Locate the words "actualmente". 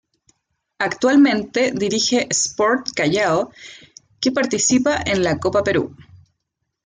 0.79-1.73